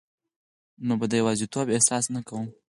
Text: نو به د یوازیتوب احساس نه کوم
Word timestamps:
نو 0.87 0.93
به 0.99 1.05
د 1.09 1.13
یوازیتوب 1.21 1.67
احساس 1.75 2.05
نه 2.15 2.21
کوم 2.27 2.47